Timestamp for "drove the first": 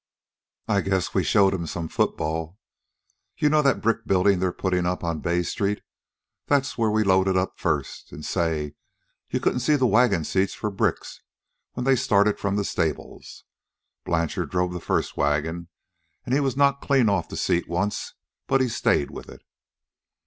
14.49-15.17